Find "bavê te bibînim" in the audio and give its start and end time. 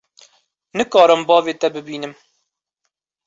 1.27-2.13